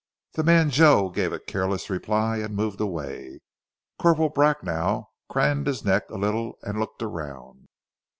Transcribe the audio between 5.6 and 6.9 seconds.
his neck a little and